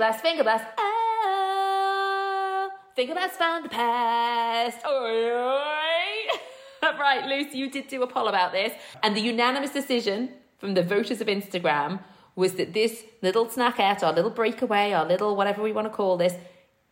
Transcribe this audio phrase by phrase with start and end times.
[0.00, 0.72] Finger blast, finger.
[0.78, 4.78] Oh, finger blast found the past.
[4.86, 6.88] Oi, oi.
[6.98, 10.82] right, Lucy, you did do a poll about this, and the unanimous decision from the
[10.82, 12.00] voters of Instagram
[12.34, 16.16] was that this little snackette our little breakaway our little whatever we want to call
[16.16, 16.32] this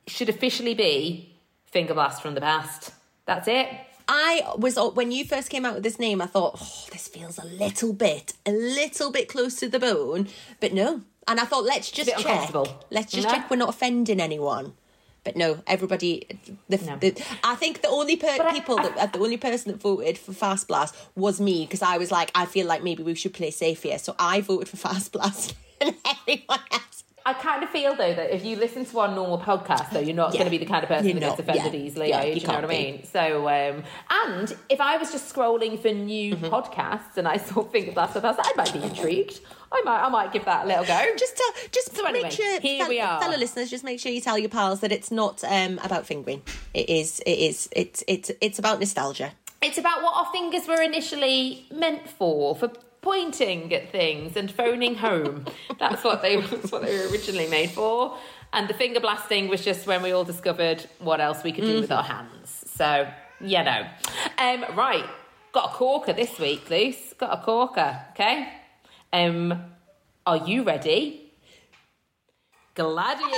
[0.07, 1.35] should officially be
[1.65, 2.93] finger blast from the past.
[3.25, 3.69] That's it.
[4.07, 7.09] I was uh, when you first came out with this name, I thought, oh, this
[7.09, 10.29] feels a little bit, a little bit close to the bone,
[10.61, 11.05] but no.
[11.29, 12.53] And I thought, let's just check.
[12.91, 13.33] Let's just No?
[13.35, 14.73] check we're not offending anyone.
[15.25, 16.27] But no, everybody.
[16.71, 16.97] The, No.
[16.97, 20.17] the, I think the only per- I- people that uh, the only person that voted
[20.17, 23.35] for Fast Blast was me because I was like, I feel like maybe we should
[23.35, 26.98] play safe here, so I voted for Fast Blast, and everyone else.
[27.29, 30.15] I kind of feel though that if you listen to our normal podcast, though, you're
[30.17, 30.41] not Yeah.
[30.41, 31.81] going to be the kind of person that gets offended yeah.
[31.87, 32.09] easily.
[32.09, 32.35] Yeah, are you?
[32.35, 33.05] you know what I mean?
[33.05, 33.83] So, um,
[34.27, 36.47] and if I was just scrolling for new Mm-hmm.
[36.47, 39.41] podcasts and I saw Finger Blast with us, I might be intrigued.
[39.71, 40.99] I might, I might give that a little go.
[41.19, 43.21] Just tell, just So anyway, make sure, here fel- we are.
[43.21, 43.69] fellow listeners.
[43.71, 46.41] Just make sure you tell your pals that it's not um, about fingering.
[46.73, 49.33] It is, it is, it's, it's, it's about nostalgia.
[49.61, 54.97] It's about what our fingers were initially meant for, for pointing at things and phoning
[54.97, 55.47] home.
[55.79, 58.17] that's what they that's what they were originally made for.
[58.53, 61.81] And the finger blasting was just when we all discovered what else we could do
[61.81, 62.65] with our hands.
[62.67, 63.07] So,
[63.41, 63.87] you know.
[64.39, 65.05] Um, right.
[65.53, 67.13] Got a corker this week, Luce.
[67.19, 68.49] Got a corker, okay?
[69.13, 69.65] Um,
[70.27, 71.33] are you ready?
[72.75, 73.33] Gladiators,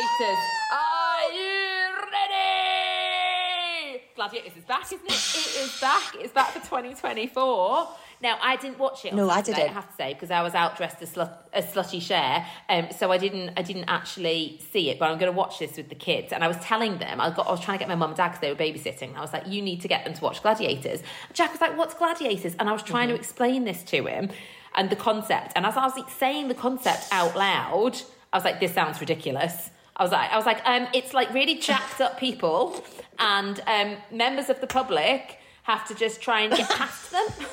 [0.73, 4.03] are you ready?
[4.15, 5.13] Gladiators is back, isn't it?
[5.13, 6.15] It is back.
[6.17, 7.89] It's back for 2024.
[8.23, 9.15] Now, I didn't watch it.
[9.15, 9.61] No, I didn't.
[9.61, 12.89] I have to say because I was out dressed as, slut, as slutty Cher, um,
[12.95, 13.53] so I didn't.
[13.57, 14.99] I didn't actually see it.
[14.99, 17.19] But I'm going to watch this with the kids, and I was telling them.
[17.21, 17.47] I got.
[17.49, 19.17] I was trying to get my mum and dad because they were babysitting.
[19.17, 21.95] I was like, "You need to get them to watch Gladiators." Jack was like, "What's
[21.95, 23.21] Gladiators?" And I was trying to Mm-hmm.
[23.21, 24.29] explain this to him
[24.75, 25.53] and the concept.
[25.57, 27.97] And as I was like, saying the concept out loud,
[28.33, 31.33] I was like, "This sounds ridiculous." I was like, I was like, um, it's like
[31.35, 32.85] really jacked up people,
[33.19, 37.27] and um, members of the public have to just try and get past them.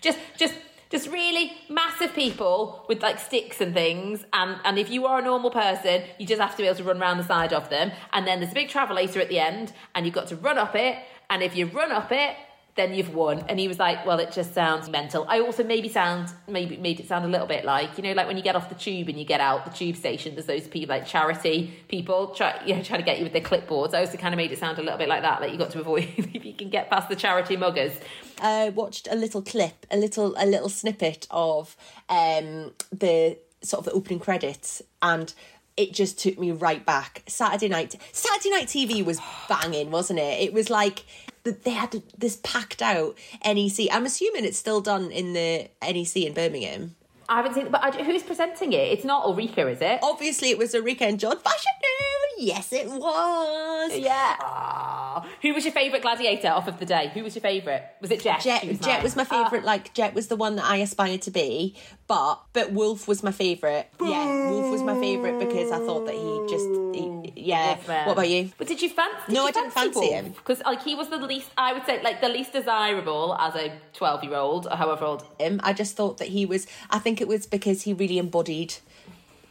[0.00, 0.54] just, just,
[0.90, 5.22] just really massive people with like sticks and things, and and if you are a
[5.22, 7.92] normal person, you just have to be able to run around the side of them,
[8.12, 10.74] and then there's a big travelator at the end, and you've got to run up
[10.74, 10.98] it,
[11.30, 12.34] and if you run up it,
[12.76, 13.44] then you've won.
[13.48, 15.26] And he was like, well, it just sounds mental.
[15.28, 18.26] I also maybe sound, maybe made it sound a little bit like, you know, like
[18.26, 20.68] when you get off the tube and you get out the tube station, there's those
[20.68, 23.94] people like charity people try, you know, trying to get you with their clipboards.
[23.94, 25.70] I also kind of made it sound a little bit like that, like you got
[25.70, 27.92] to avoid if you can get past the charity muggers.
[28.40, 31.76] I watched a little clip, a little a little snippet of
[32.08, 35.32] um, the sort of the opening credits, and
[35.76, 37.22] it just took me right back.
[37.26, 40.40] Saturday night, Saturday night TV was banging, wasn't it?
[40.40, 41.04] It was like
[41.44, 43.88] they had this packed out NEC.
[43.90, 46.96] I'm assuming it's still done in the NEC in Birmingham.
[47.28, 48.88] I haven't seen it, but I, who's presenting it?
[48.92, 50.00] It's not Ulrika, is it?
[50.02, 52.10] Obviously, it was Ulrika and John Fashanu.
[52.38, 53.96] Yes, it was.
[53.96, 54.36] Yeah.
[54.40, 55.26] Aw.
[55.42, 57.10] Who was your favourite gladiator off of the day?
[57.14, 57.82] Who was your favourite?
[58.00, 58.40] Was it Jet?
[58.40, 59.62] Jet, She Jet was my favourite.
[59.62, 61.76] like Jet was the one that I aspired to be,
[62.06, 63.88] but but Wolf was my favourite.
[64.00, 66.66] Yeah, Wolf was my favourite because I thought that he just,
[67.40, 67.74] yeah.
[67.74, 68.06] Wolf man.
[68.06, 68.52] What about you?
[68.58, 69.16] But did you fancy?
[69.26, 70.30] Did No, you I didn't fancy him.
[70.32, 71.48] because like he was the least.
[71.58, 75.24] I would say like the least desirable as a twelve-year-old or however old.
[75.38, 76.66] Him, I just thought that he was.
[76.90, 78.74] I think it was because he really embodied,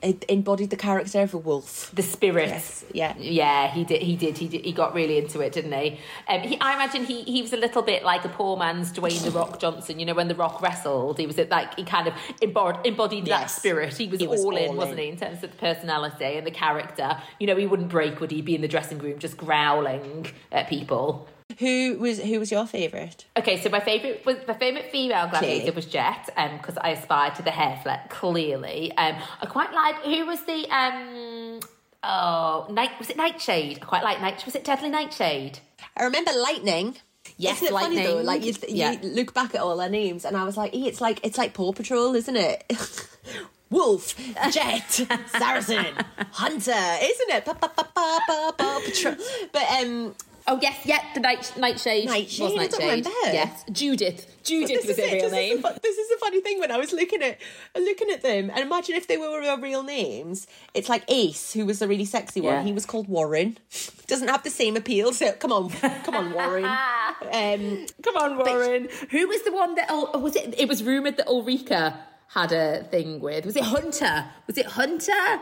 [0.02, 1.92] embodied the character of a wolf.
[1.94, 2.50] The spirit.
[2.50, 3.14] Yes, yeah.
[3.18, 4.02] Yeah, he did.
[4.02, 4.38] He did.
[4.38, 4.64] He did.
[4.64, 6.00] He got really into it, didn't he?
[6.28, 9.24] Um, he I imagine he, he was a little bit like a poor man's Dwayne
[9.24, 10.00] the Rock Johnson.
[10.00, 13.47] You know, when the Rock wrestled, he was like he kind of embodied, embodied that
[13.47, 13.97] spirit.
[13.97, 16.47] He was, He was all in, all wasn't he, in terms of the personality and
[16.47, 17.22] the character?
[17.40, 18.41] You know, he wouldn't break, would he?
[18.41, 21.28] Be in the dressing room just growling at people.
[21.59, 23.26] Who was who was your favourite?
[23.38, 25.72] Okay, so my favorite was my favorite female gladiator Clearly.
[25.76, 28.00] was Jet, um, because I aspired to the hair flip.
[28.09, 31.59] Clearly, um, I quite like who was the um,
[32.03, 33.79] oh night was it Nightshade?
[33.82, 34.44] I quite like Night.
[34.46, 35.59] Was it Deadly Nightshade?
[35.97, 36.96] I remember Lightning.
[37.38, 38.22] Yes, Isn't it funny though?
[38.22, 38.26] Lightning.
[38.26, 38.91] Like you, Yeah.
[38.94, 41.38] you look back at all their names, and I was like, "Eh, it's like it's
[41.38, 42.64] like Paw Patrol, isn't it?
[43.70, 44.16] Wolf,
[44.50, 44.90] Jet,
[45.28, 45.85] Saracen,
[46.32, 46.72] Hunter,
[47.03, 47.46] isn't it?
[47.46, 49.16] Pa, pa, pa, pa, pa, Paw Patrol.
[49.52, 50.16] But um,
[50.51, 52.07] Oh yes, yeah, the night nightshade.
[52.07, 52.87] Nightshade, was I don't nightshade.
[52.87, 53.34] remember her.
[53.34, 54.35] Yes, Judith.
[54.43, 55.61] Judith was is her real this is name.
[55.61, 57.37] the this is the funny thing when I was looking at
[57.78, 60.47] looking at them, and imagine if they were their real names.
[60.73, 62.53] It's like Ace, who was the really sexy one.
[62.53, 62.63] Yeah.
[62.63, 63.57] He was called Warren.
[64.07, 65.13] Doesn't have the same appeal.
[65.13, 66.66] So come on, come on, Warren.
[67.22, 68.87] Um, Come on, Warren.
[69.11, 69.87] Who was the one that?
[69.90, 70.55] Oh, was it?
[70.57, 71.99] It was rumored that Ulrika
[72.29, 73.46] had a thing with.
[73.46, 74.25] Was it Hunter?
[74.47, 75.41] Was it Hunter?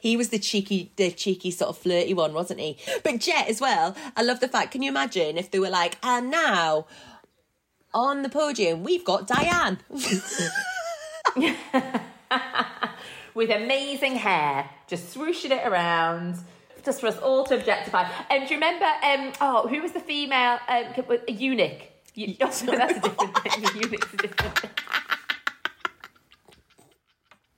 [0.00, 2.78] He was the cheeky, the cheeky sort of flirty one, wasn't he?
[3.02, 3.96] But Jet as well.
[4.16, 4.72] I love the fact.
[4.72, 6.86] Can you imagine if they were like, and now
[7.94, 9.78] on the podium we've got Diane.
[13.34, 16.38] with amazing hair, just swooshing it around,
[16.84, 18.08] just for us all to objectify.
[18.30, 18.84] And do you remember?
[18.84, 20.58] Um, oh, who was the female?
[20.68, 20.86] Um,
[21.28, 21.82] a eunuch.
[22.14, 23.82] Eu- oh, that's a different thing.
[23.82, 24.70] Eunuch's a different thing.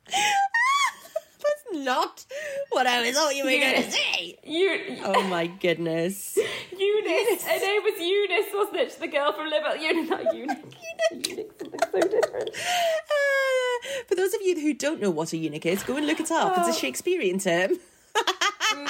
[0.09, 2.25] That's not
[2.71, 4.39] what I was thought you were going to say.
[4.45, 6.37] Eu- Oh my goodness.
[6.79, 7.45] Eunice.
[7.45, 8.91] Her name was Eunice, wasn't it?
[8.91, 9.77] She's the girl from Liverpool.
[9.83, 10.59] Eunice, not eunuch.
[11.09, 11.53] eunuch.
[11.61, 12.51] Something so different.
[12.51, 16.21] Uh, for those of you who don't know what a eunuch is, go and look
[16.21, 16.57] it up.
[16.59, 17.73] It's a Shakespearean term.
[18.75, 18.87] um,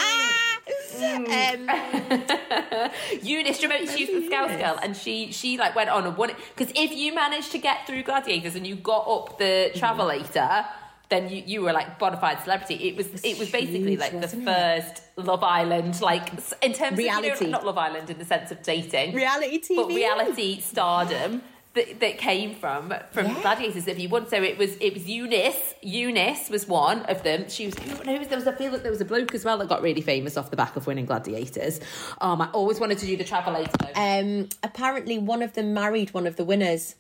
[3.22, 6.06] Eunice, do you remember she was the Scouse girl, and she she like went on
[6.06, 9.38] and won it because if you managed to get through Gladiators and you got up
[9.38, 10.66] the Travelator,
[11.08, 12.74] then you, you were like bona fide celebrity.
[12.88, 14.44] It was it was basically huge, like the it?
[14.44, 16.32] first Love Island, like
[16.62, 17.30] in terms Reality.
[17.30, 19.76] of you know, not Love Island in the sense of dating, reality TV.
[19.76, 21.42] but reality stardom.
[21.74, 23.42] That, that came from from Yeah.
[23.42, 27.50] gladiators if you want so it was it was Eunice Eunice was one of them
[27.50, 29.58] she was who, was there was a feel like there was a bloke as well
[29.58, 31.78] that got really famous off the back of winning gladiators
[32.22, 33.90] um I always wanted to do the travelator.
[33.94, 36.94] Um, apparently, one of them married one of the winners.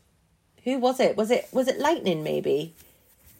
[0.64, 1.16] Who was it?
[1.16, 2.22] Was it was it Lightning?
[2.22, 2.74] Maybe.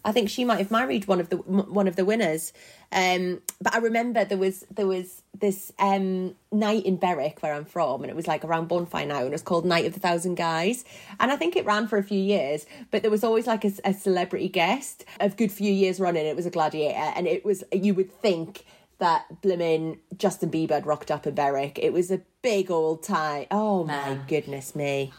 [0.06, 2.52] I think she might have married one of the one of the winners.
[2.92, 7.64] Um, but I remember there was there was this um, night in Berwick where I'm
[7.64, 10.00] from, and it was like around bonfire now, and it was called Night of the
[10.00, 10.84] Thousand Guys,
[11.18, 12.66] and I think it ran for a few years.
[12.92, 16.24] But there was always like a, a celebrity guest, a good few years running.
[16.24, 18.64] It was a gladiator, and it was you would think
[18.98, 21.80] that blimmin' Justin Bieber had rocked up in Berwick.
[21.82, 23.46] It was a big old time.
[23.50, 24.24] Oh my Man.
[24.28, 25.12] goodness me!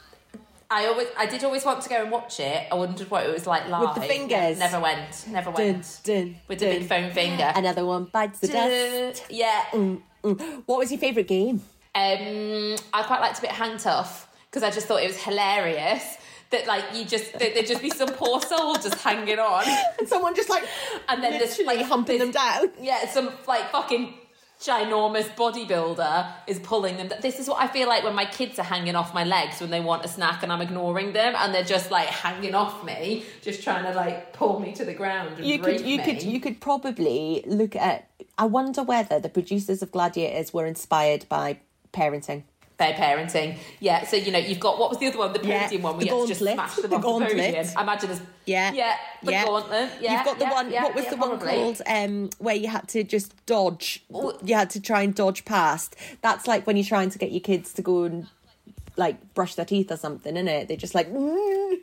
[0.69, 3.33] I always I did always want to go and watch it I wondered what it
[3.33, 4.59] was like live With the fingers.
[4.59, 8.47] never went never Dun, went dun, with the big foam finger Another one bites the
[8.49, 9.25] dust.
[9.29, 10.63] yeah Mm, mm.
[10.65, 11.61] What was your favourite game?
[11.95, 16.17] Um, I quite liked a bit hang tough because I just thought it was hilarious
[16.49, 19.63] that like you just that there'd just be some poor soul just hanging on,
[19.99, 20.63] And someone just like
[21.09, 22.69] and then literally like humping them down.
[22.81, 24.13] Yeah, some like fucking
[24.59, 27.09] ginormous bodybuilder is pulling them.
[27.21, 29.69] This is what I feel like when my kids are hanging off my legs when
[29.69, 33.23] they want a snack and I'm ignoring them, and they're just like hanging off me,
[33.41, 35.43] just trying to like pull me to the ground.
[35.43, 36.03] You could you me.
[36.03, 41.27] could you could probably look at I wonder whether the producers of Gladiators were inspired
[41.29, 41.59] by
[41.93, 42.43] parenting.
[42.77, 43.57] Bad parenting.
[43.79, 45.33] Yeah, so you know, you've got what was the other one?
[45.33, 45.97] The Yeah, podium one.
[45.97, 46.53] We the had to just gauntlet.
[46.55, 47.67] smash them The off the podium.
[47.75, 48.71] I imagine as Yeah.
[48.71, 49.45] yeah, the yeah.
[49.45, 49.89] gauntlet.
[49.99, 52.55] Yeah, You've got the yeah, one yeah, what was yeah, the one called um where
[52.55, 54.03] you had to just dodge
[54.43, 55.95] you had to try and dodge past.
[56.21, 58.27] That's like when you're trying to get your kids to go and
[58.95, 60.67] like brush their teeth or something, isn't it?
[60.67, 61.77] They're just like "Mm."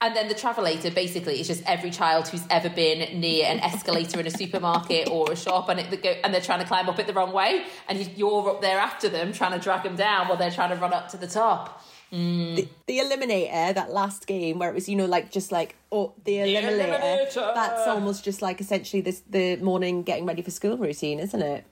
[0.00, 4.20] And then the travelator basically is just every child who's ever been near an escalator
[4.20, 6.88] in a supermarket or a shop, and it they go, and they're trying to climb
[6.88, 9.82] up it the wrong way, and you- you're up there after them trying to drag
[9.82, 11.82] them down while they're trying to run up to the top.
[12.10, 16.36] the eliminator that last game where it was you know like just like oh the
[16.36, 17.54] eliminator, eliminator.
[17.54, 21.64] that's almost just like essentially this the morning getting ready for school routine isn't it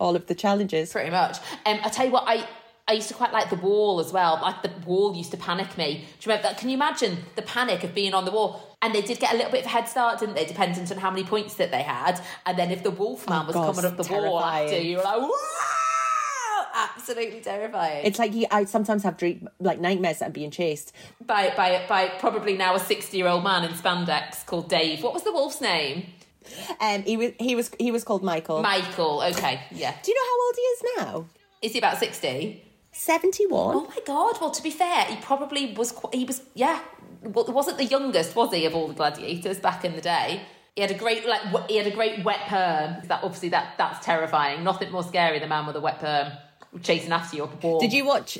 [0.00, 1.36] all of the challenges Pretty much.
[1.66, 2.44] Um, I tell you what, I
[2.86, 4.38] I used to quite like the wall as well.
[4.42, 5.94] Like the wall used to panic me.
[5.94, 6.58] Do you remember that?
[6.58, 8.76] Can you imagine the panic of being on the wall?
[8.82, 10.44] And they did get a little bit of a head start, didn't they?
[10.44, 12.20] Dependent on how many points that they had.
[12.44, 14.64] And then if the Wolfman Oh, was God, coming up the wall terrifying.
[14.68, 15.30] after, you were like, wow!
[16.96, 18.04] Absolutely terrifying.
[18.04, 20.92] it's like you, I sometimes have dream like nightmares that I'm being chased
[21.24, 25.02] by by by probably now a sixty year old man in spandex called Dave.
[25.02, 26.06] What was the wolf's name?
[26.80, 29.22] um he was he was he was called Michael Michael.
[29.22, 29.94] Okay, yeah.
[30.02, 31.26] do you know how old he is now
[31.62, 32.62] Is he about sixty?
[32.94, 34.36] 71 Oh my god!
[34.40, 35.92] Well, to be fair, he probably was.
[35.92, 36.80] qu- He was yeah.
[37.22, 40.42] Well, wasn't the youngest, was he, of all the gladiators back in the day?
[40.76, 43.06] He had a great like he had a great wet perm.
[43.08, 44.64] That obviously that that's terrifying.
[44.64, 46.32] Nothing more scary than a man with a wet perm
[46.82, 47.80] chasing after you up a wall.
[47.80, 48.38] Did you watch?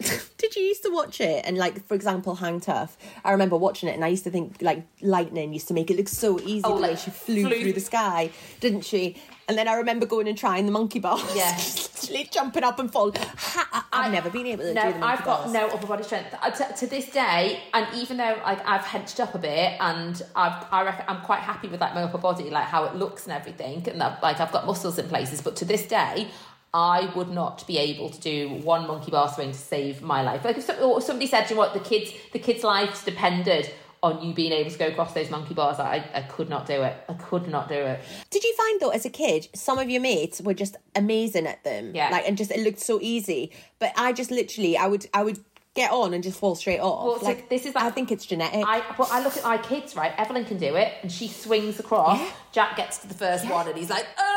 [0.38, 2.96] Did you used to watch it and like for example Hang Tough?
[3.24, 5.96] I remember watching it and I used to think like lightning used to make it
[5.96, 8.30] look so easy Oh, the way like, she flew, flew- through the sky,
[8.60, 9.16] didn't she?
[9.48, 11.22] And then I remember going and trying the monkey bars.
[11.34, 11.56] Yeah.
[12.10, 13.16] literally jumping up and falling.
[13.36, 15.52] Ha- I, have never been able to no, do the monkey I've got bars.
[15.52, 17.60] no upper body strength Uh, to, to this day.
[17.74, 21.40] And even though like I've hunched up a bit, and I've I reckon I'm quite
[21.40, 24.38] happy with like my upper body, like how it looks and everything, and that, like
[24.40, 25.42] I've got muscles in places.
[25.42, 26.28] But to this day,
[26.72, 30.44] I would not be able to do one monkey bar swing to save my life.
[30.44, 33.72] Like if, somebody said, to you know what, the kids, the kids' lives depended
[34.02, 35.78] on you being able to go across those monkey bars.
[35.78, 36.96] I, I could not do it.
[37.08, 38.00] I could not do it.
[38.30, 41.64] Did you find though, as a kid, some of your mates were just amazing at
[41.64, 41.92] them?
[41.94, 42.08] Yeah.
[42.10, 43.52] Like, and just it looked so easy.
[43.78, 47.04] But I just literally, I would, I would get on and just fall straight off.
[47.04, 48.64] Well, so like, this is like- I think it's genetic.
[48.66, 50.12] I well, I look at my kids, right?
[50.18, 52.18] Evelyn can do it, and she swings across.
[52.18, 52.30] Yeah.
[52.52, 54.29] Jack gets to the first one, and he's like, "Oh!"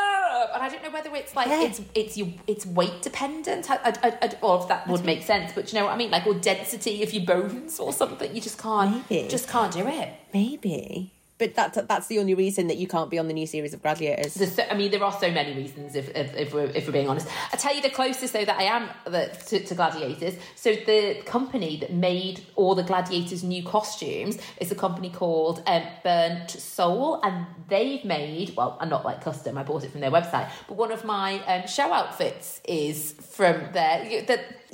[0.54, 1.62] And I don't know whether it's like Yeah.
[1.64, 5.52] it's it's your it's weight dependent, I, I, I, or if that would make sense.
[5.54, 8.34] But you know what I mean, like or density of your bones or something.
[8.34, 9.28] You just can't, Maybe.
[9.28, 10.10] just can't do it.
[10.32, 11.13] Maybe.
[11.36, 13.82] But that, that's the only reason that you can't be on the new series of
[13.82, 14.34] Gladiators.
[14.34, 17.08] So, I mean, there are so many reasons if, if, if, we're, if we're being
[17.08, 17.26] honest.
[17.52, 20.34] I tell you the closest though that I am that, to, to Gladiators.
[20.54, 25.82] So the company that made all the Gladiators' new costumes is a company called um,
[26.04, 29.58] Burnt Soul, and they've made well, I'm not like custom.
[29.58, 33.72] I bought it from their website, but one of my um, show outfits is from
[33.72, 34.24] there.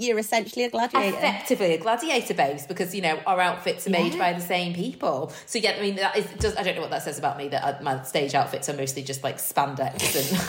[0.00, 1.14] You're essentially a gladiator.
[1.16, 4.18] effectively a gladiator base because you know our outfits are made Yeah.
[4.18, 5.30] by the same people.
[5.46, 7.48] So yeah, I mean that is just I don't know what that says about me
[7.48, 10.40] that uh, my stage outfits are mostly just like spandex and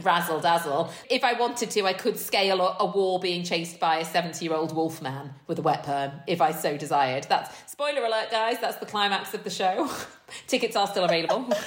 [0.04, 0.92] razzle dazzle.
[1.08, 4.76] If I wanted to, I could scale a, a wall being chased by a seventy-year-old
[4.76, 7.24] wolf man with a wet perm if I so desired.
[7.30, 8.58] That's spoiler alert, guys.
[8.60, 9.90] That's the climax of the show.
[10.46, 11.50] Tickets are still available.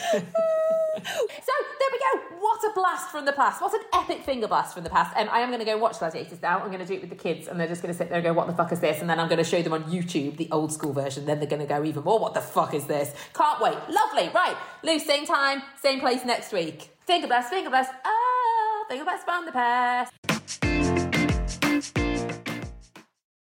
[0.94, 2.21] So there we go.
[2.42, 3.62] What a blast from the past.
[3.62, 5.16] What an epic finger blast from the past.
[5.16, 6.60] Um, I am going to go watch Gladiators now.
[6.60, 8.18] I'm going to do it with the kids, and they're just going to sit there
[8.18, 9.84] and go, "What the fuck is this?" And then I'm going to show them on
[9.84, 11.28] YouTube the old school version.
[11.28, 12.18] Then they're going to go even more.
[12.18, 13.14] What the fuck is this?
[13.36, 13.78] Can't wait.
[13.90, 14.30] Lovely.
[14.34, 14.98] Right, Lou.
[14.98, 16.90] Same time, same place next week.
[17.06, 17.52] Finger blast.
[17.52, 17.92] Finger blast.
[18.04, 20.12] Ah, finger blast from the past.